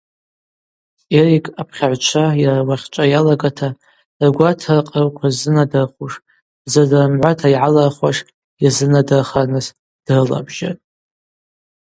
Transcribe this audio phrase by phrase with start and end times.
[1.19, 3.69] Эрик апхьагӏвчва йара уахьчӏва йалагата
[4.27, 6.13] ргватра ркъаруква ззынадырхуш,
[6.63, 8.17] бзазара мгӏвата йгӏалырхуаш
[8.63, 9.67] йазынадырхарныс
[10.05, 10.83] дрылабжьатӏ.